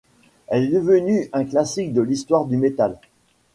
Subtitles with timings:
[0.47, 2.97] Elle est devenue un classique de l'histoire du metal.